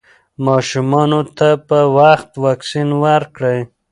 [0.45, 3.59] ماشومانو ته په وخت واکسین ورکړئ.